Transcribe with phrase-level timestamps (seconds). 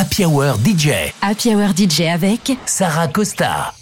[0.00, 1.12] Happy Hour DJ.
[1.20, 3.77] Happy Hour DJ avec Sarah Costa.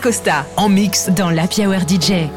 [0.00, 0.46] Sarah Costa.
[0.56, 2.28] En mix dans la Hour DJ.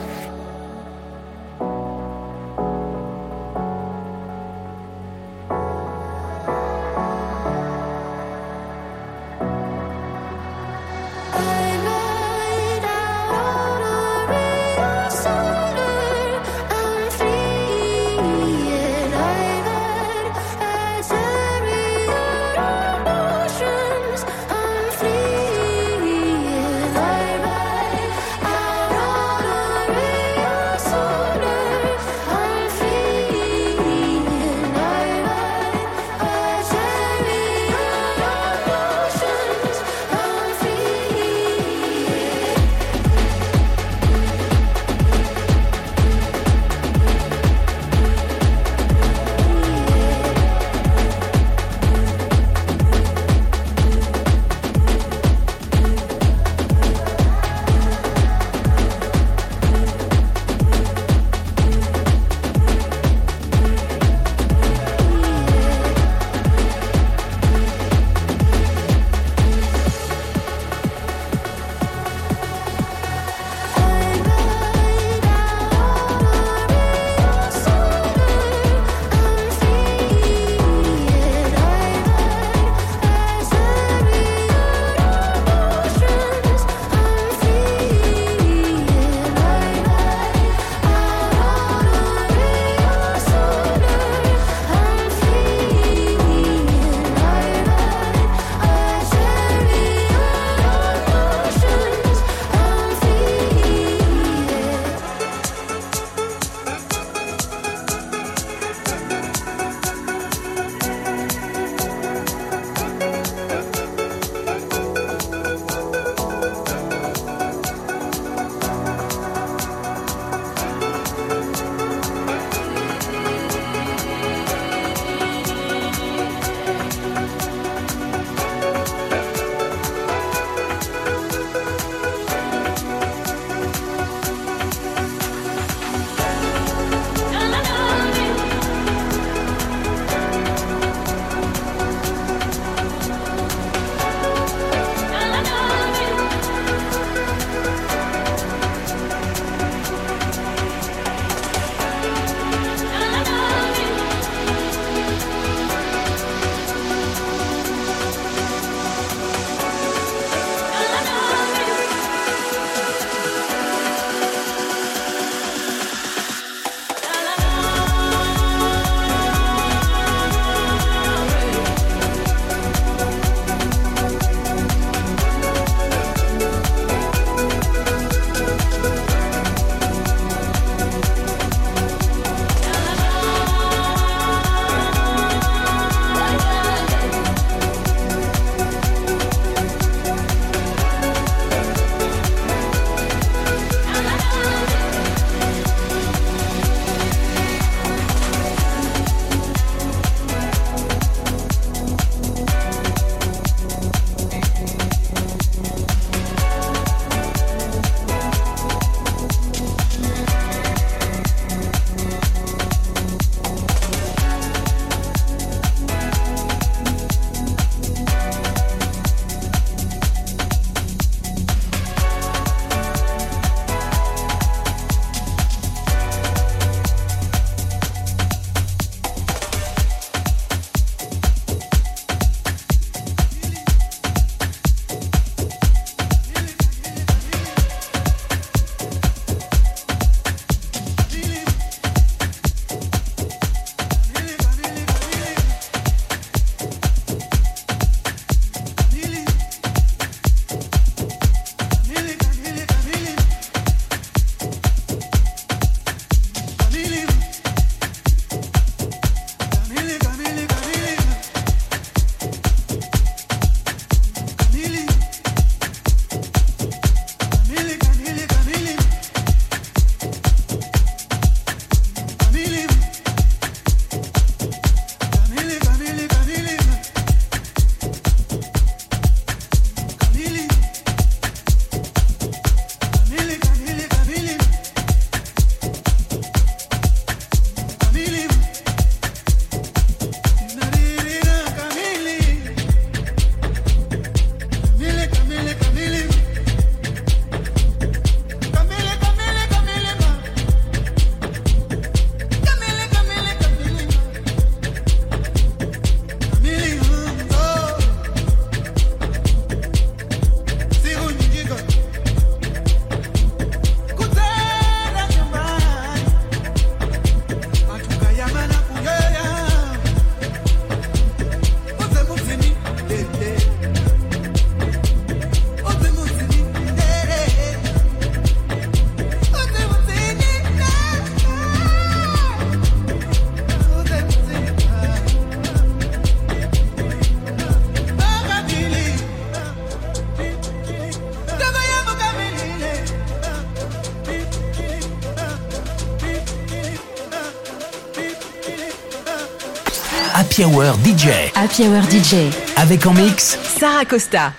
[350.33, 351.31] Happy Hour DJ.
[351.35, 352.33] Happy Hour DJ.
[352.57, 354.33] Avec en mix Sarah Costa.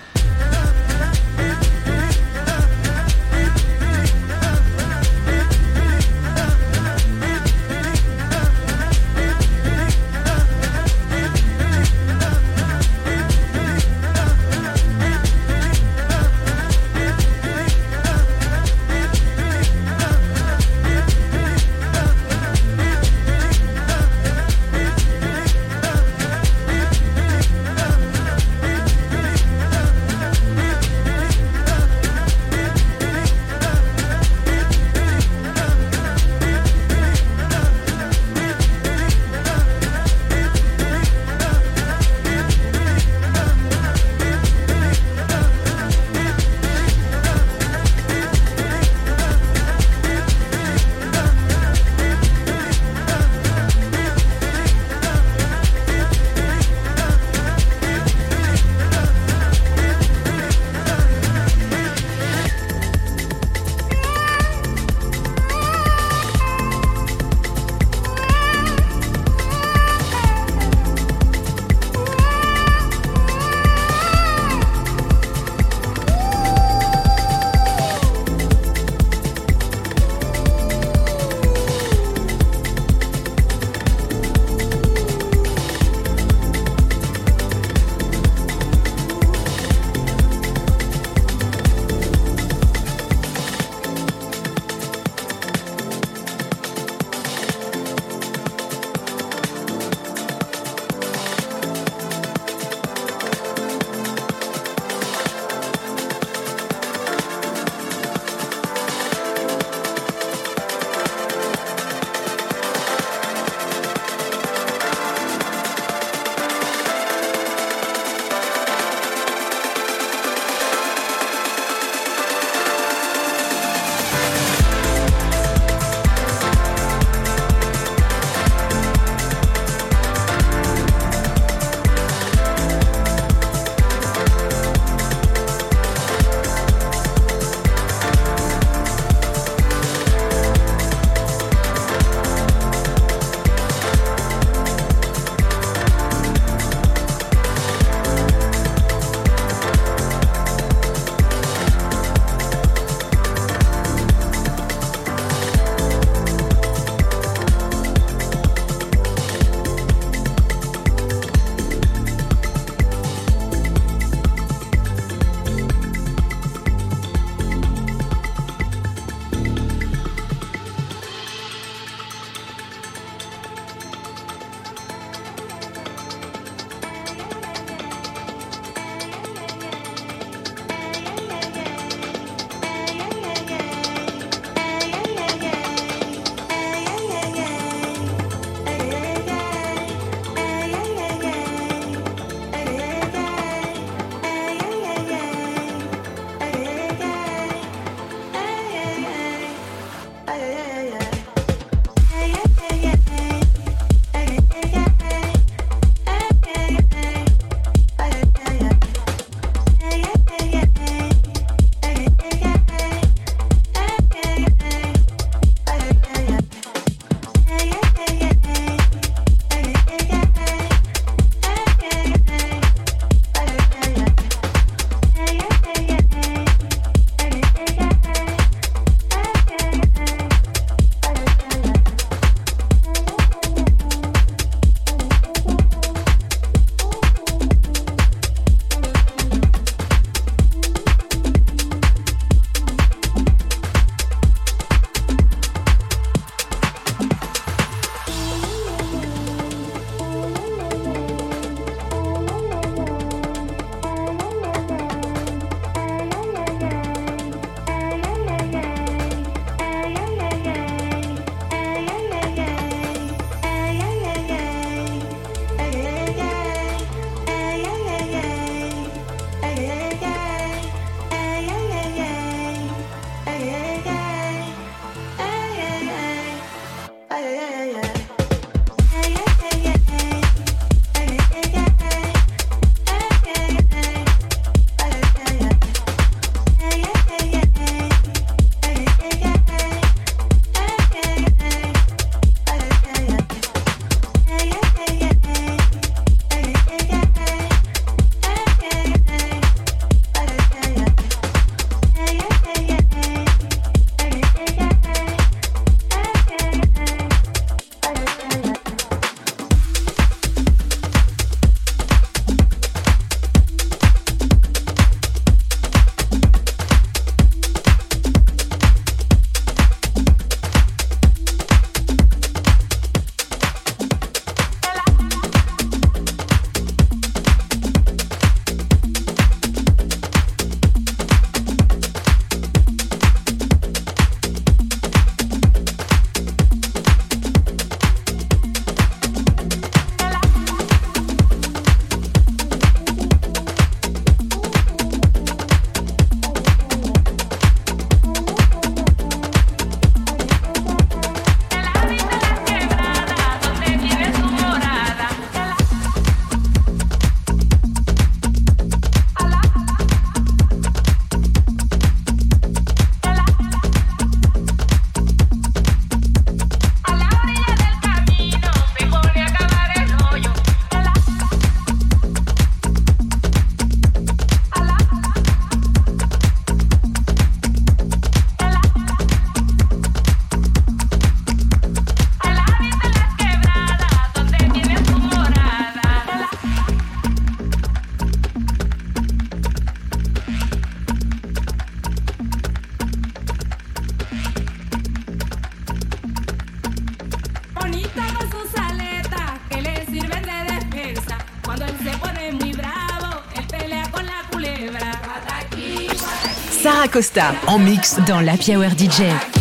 [406.95, 407.35] Costa.
[407.47, 409.34] En mix dans la Hour DJ.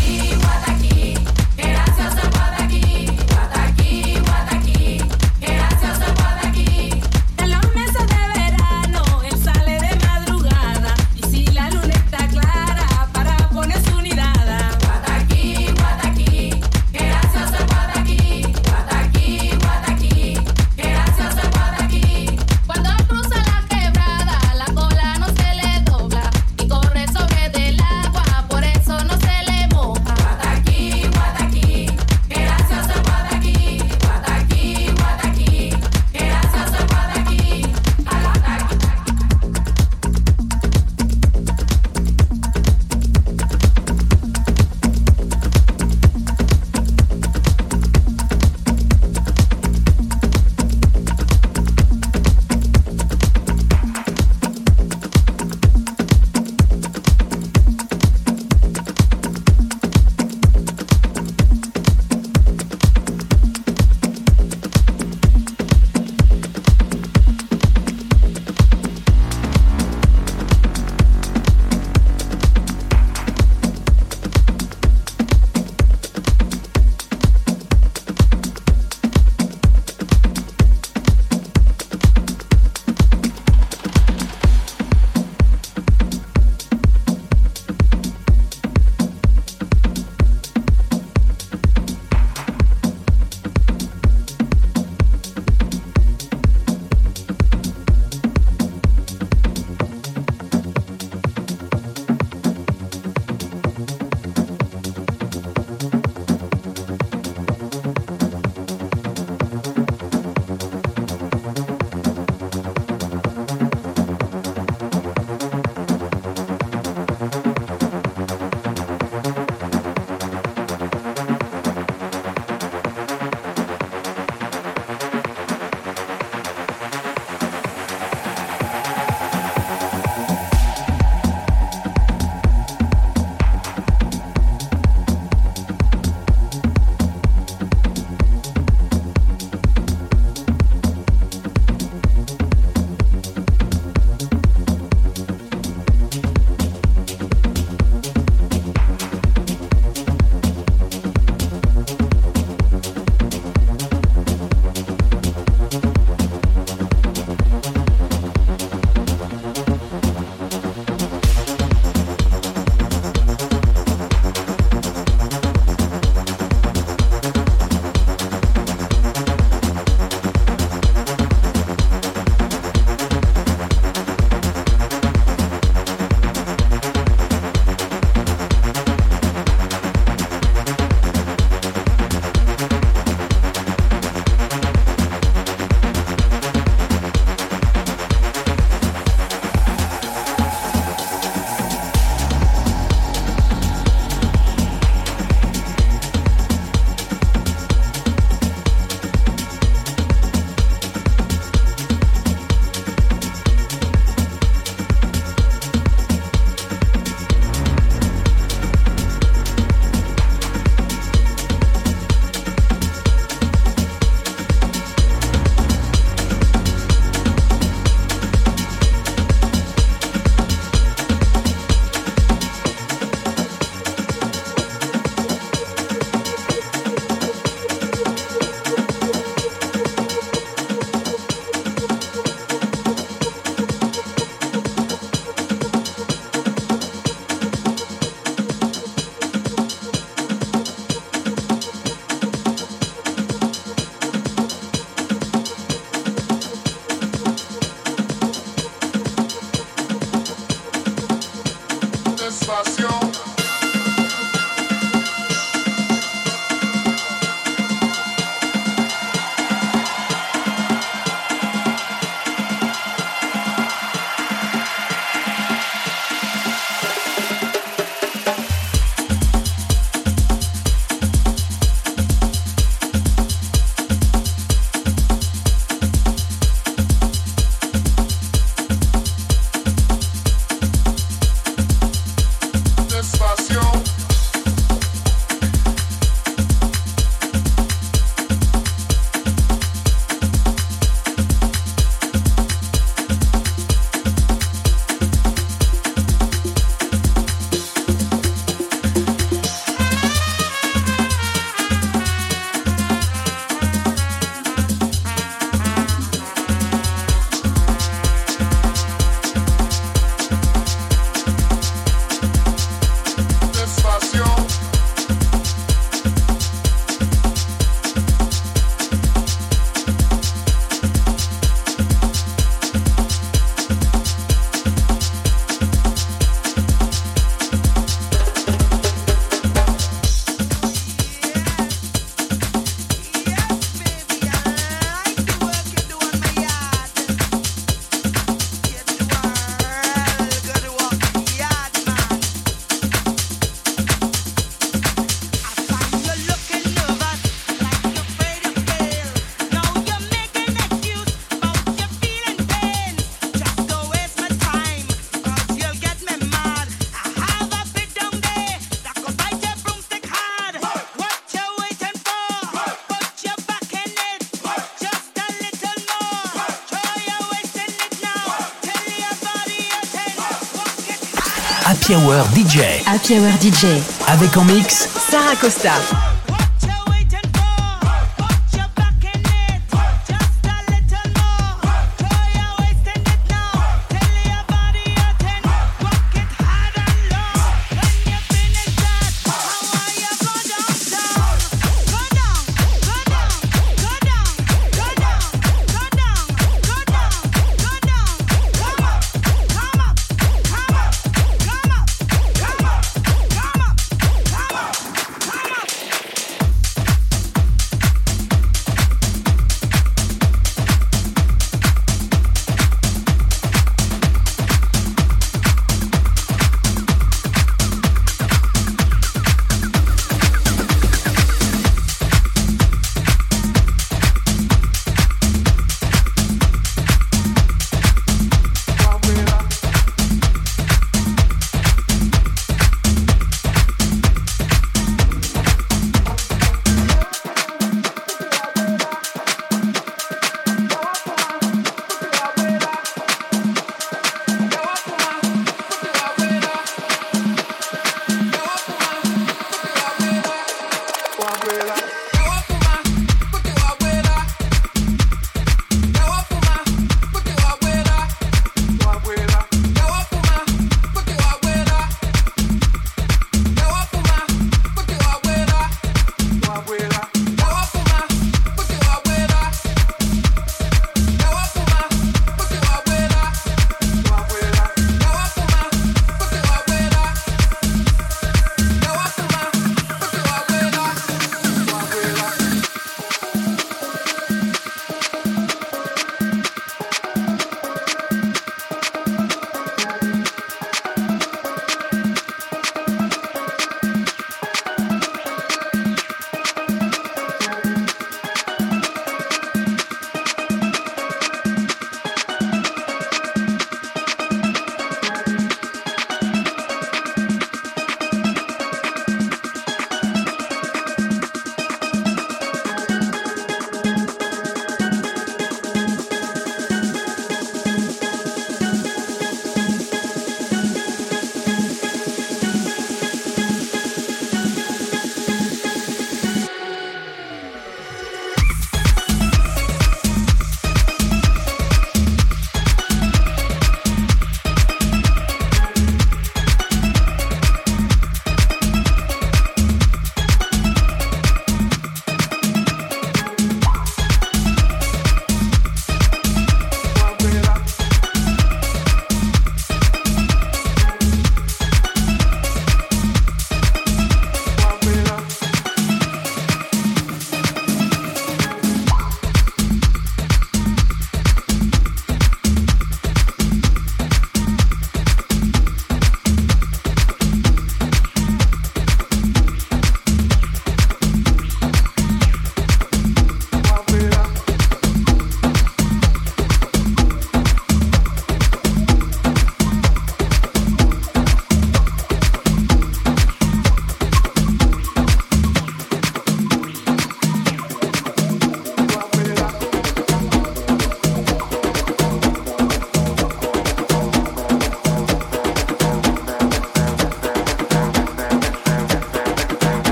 [372.47, 372.83] DJ.
[372.87, 373.67] Happy Hour DJ.
[374.07, 376.04] Avec en mix Sarah Costa.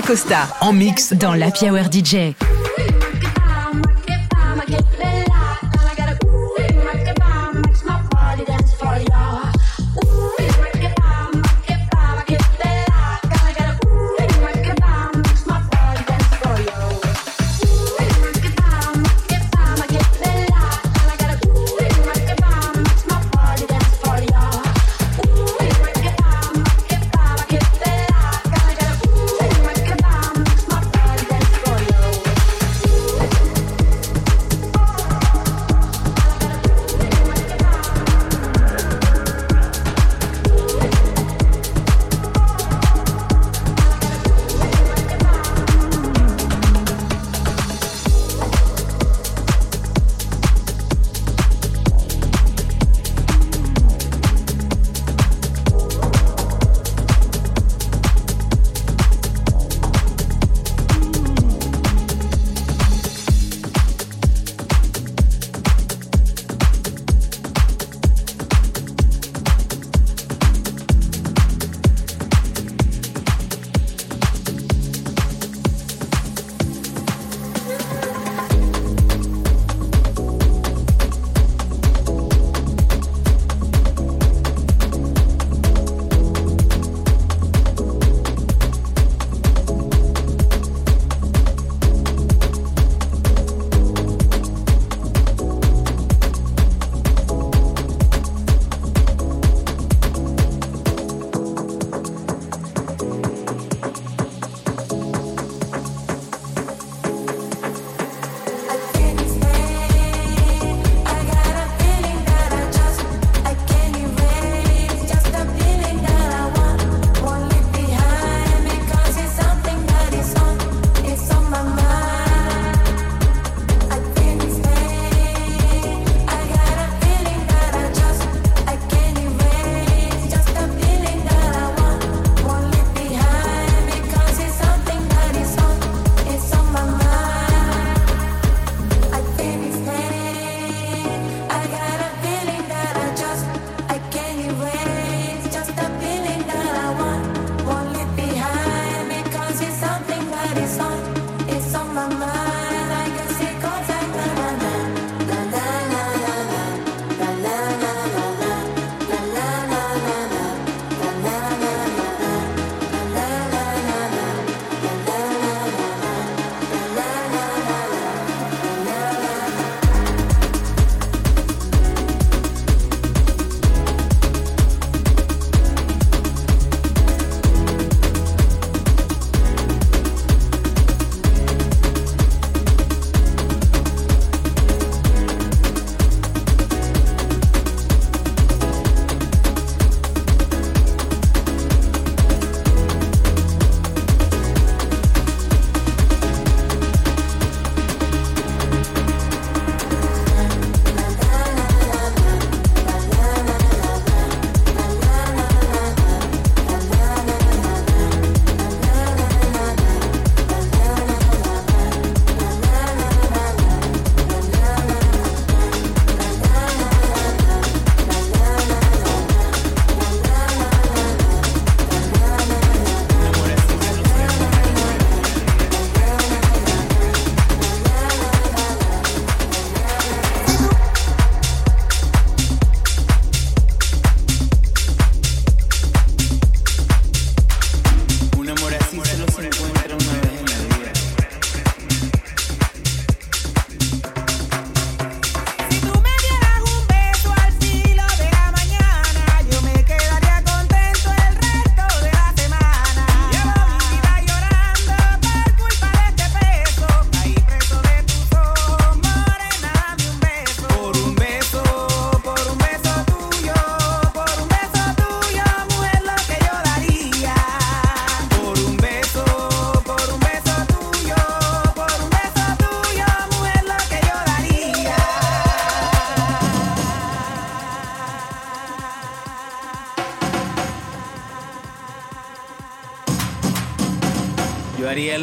[0.00, 0.48] Sarah Costa.
[0.60, 1.50] En mix dans la
[1.90, 2.34] DJ.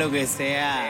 [0.09, 0.86] Que sea.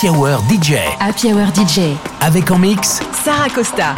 [0.00, 0.78] Happy Hour DJ.
[0.98, 1.94] Happy Hour DJ.
[2.22, 3.94] Avec en mix Sarah Costa.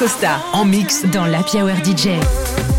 [0.00, 0.40] Costa.
[0.54, 2.69] En mix dans la Hour DJ.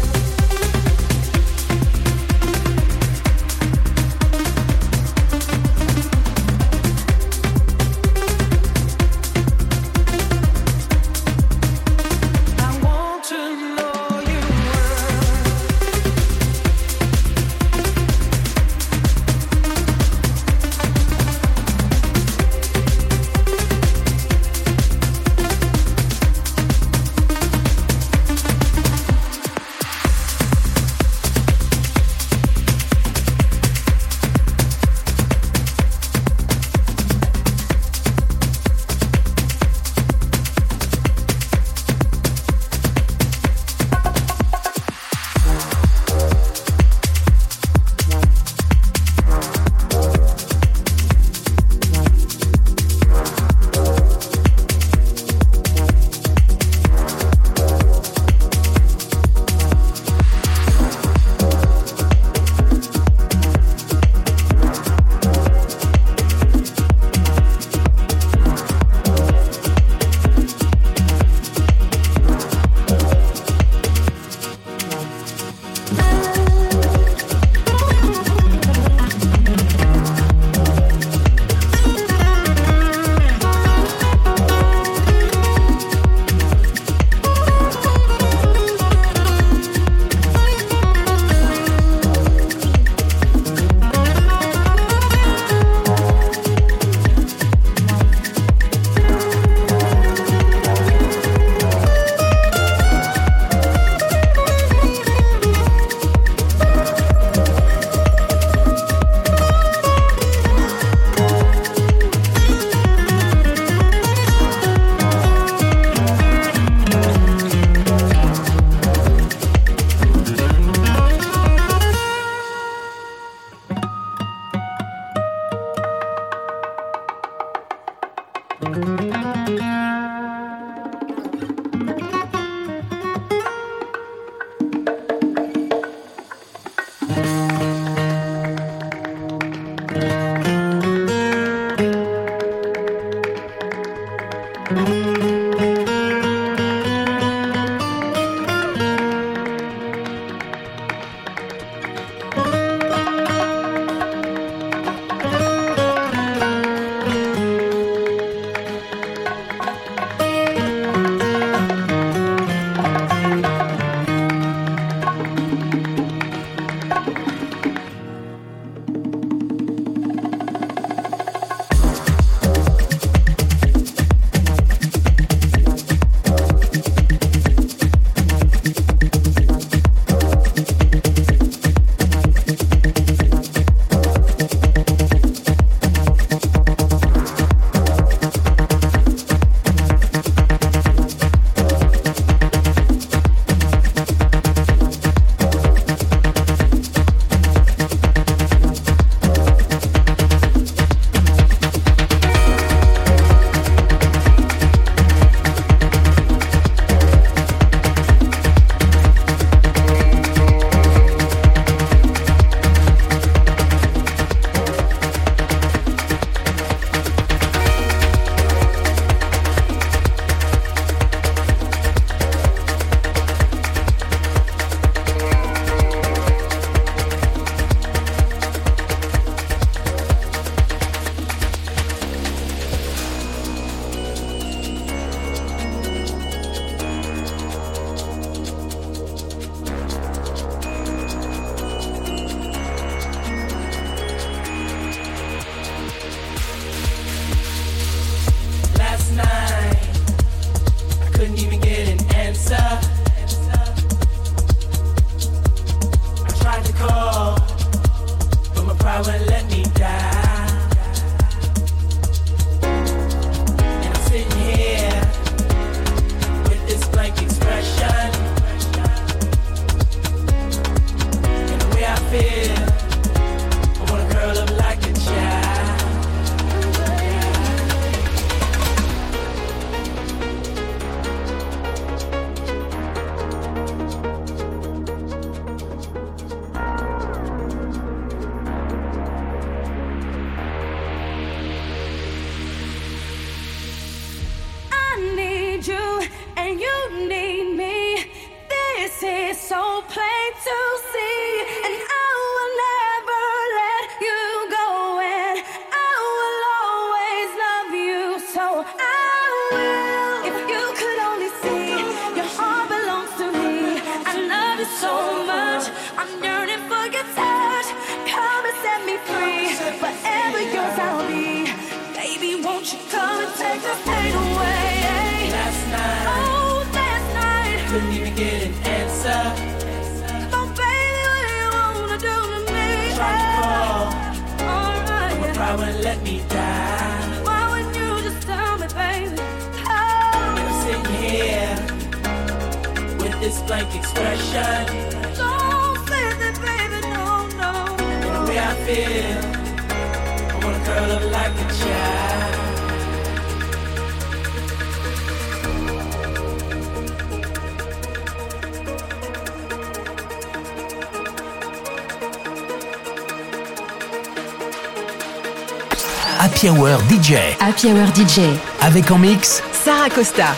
[366.91, 367.37] DJ.
[367.39, 368.19] Happy Hour DJ.
[368.59, 370.35] Avec en mix Sarah Costa.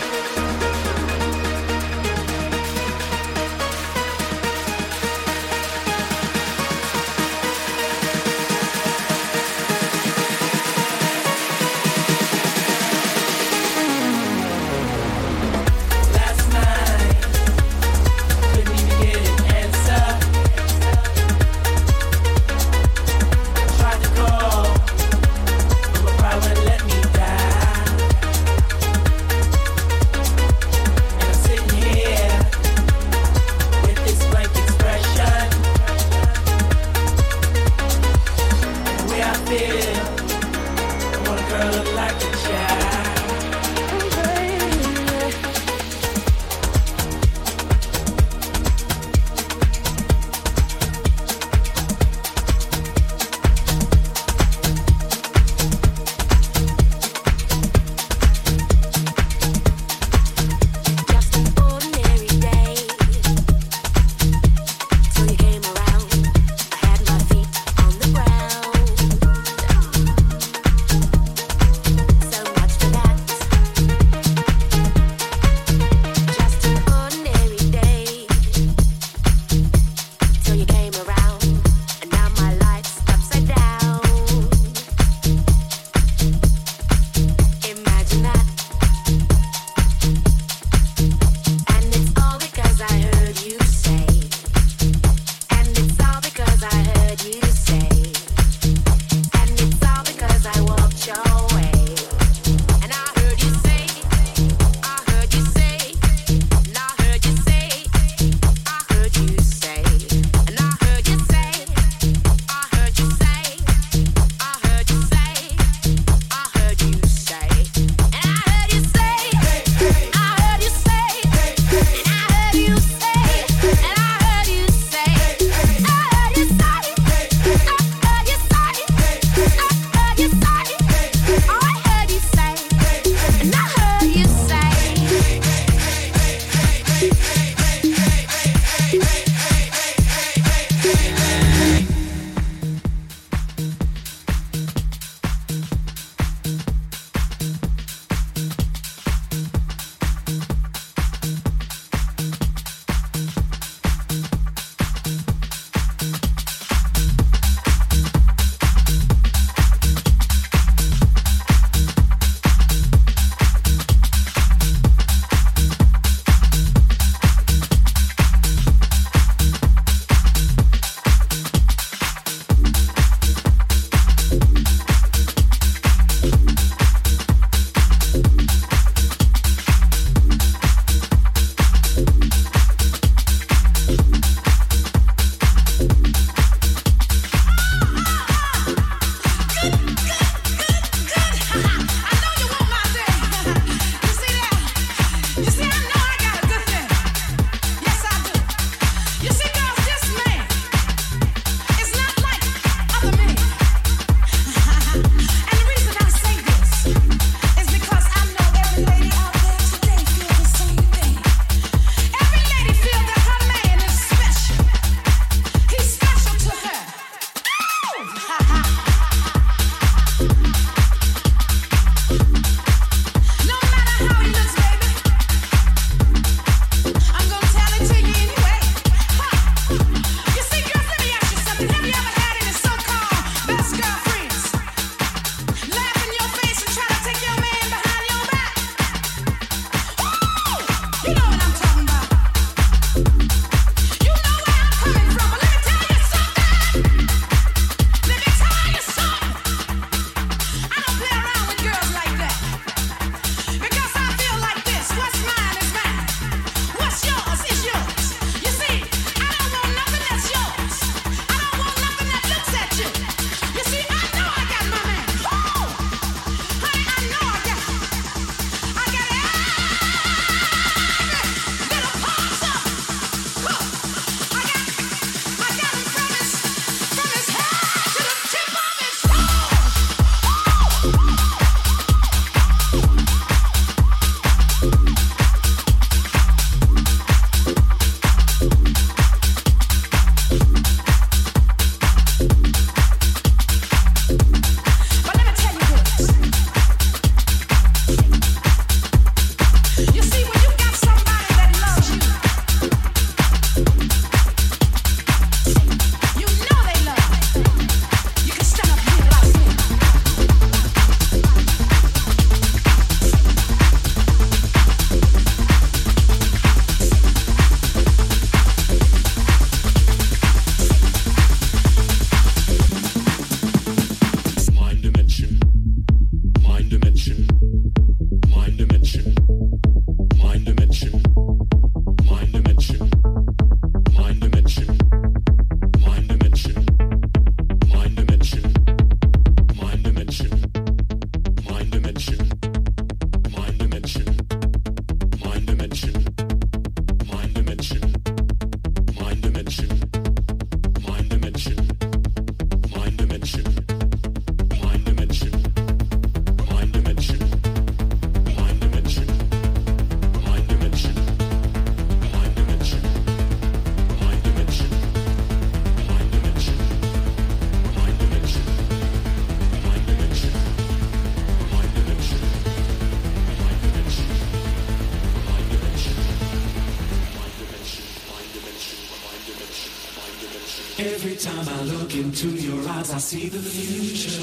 [383.04, 384.22] See the future.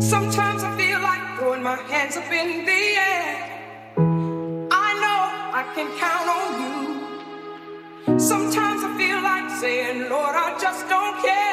[0.00, 2.82] Sometimes I feel like throwing my hands up in the
[3.12, 3.34] air.
[4.86, 5.20] I know
[5.60, 8.18] I can count on you.
[8.18, 11.47] Sometimes I feel like saying, Lord, I just don't care.